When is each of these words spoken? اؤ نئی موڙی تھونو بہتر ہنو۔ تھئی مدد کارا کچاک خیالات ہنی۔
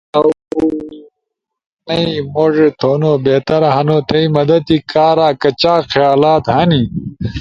اؤ 0.17 0.27
نئی 1.85 2.13
موڙی 2.33 2.67
تھونو 2.79 3.11
بہتر 3.25 3.61
ہنو۔ 3.75 3.97
تھئی 4.07 4.25
مدد 4.37 4.65
کارا 4.91 5.27
کچاک 5.41 5.81
خیالات 5.93 6.43
ہنی۔ 6.55 6.83